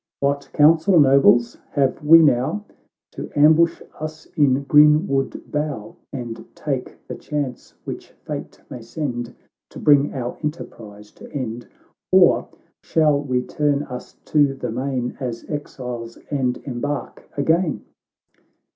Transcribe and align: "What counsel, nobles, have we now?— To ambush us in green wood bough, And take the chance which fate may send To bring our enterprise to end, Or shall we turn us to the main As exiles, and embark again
"What 0.19 0.49
counsel, 0.53 0.99
nobles, 0.99 1.57
have 1.73 2.03
we 2.03 2.23
now?— 2.23 2.65
To 3.15 3.29
ambush 3.35 3.83
us 3.99 4.25
in 4.35 4.63
green 4.63 5.05
wood 5.07 5.43
bough, 5.51 5.95
And 6.11 6.43
take 6.55 7.05
the 7.07 7.13
chance 7.13 7.75
which 7.83 8.09
fate 8.25 8.59
may 8.67 8.81
send 8.81 9.35
To 9.69 9.77
bring 9.77 10.11
our 10.15 10.39
enterprise 10.43 11.11
to 11.11 11.31
end, 11.31 11.67
Or 12.11 12.49
shall 12.81 13.21
we 13.21 13.43
turn 13.43 13.83
us 13.83 14.15
to 14.25 14.55
the 14.55 14.71
main 14.71 15.17
As 15.19 15.45
exiles, 15.47 16.17
and 16.31 16.57
embark 16.65 17.29
again 17.37 17.85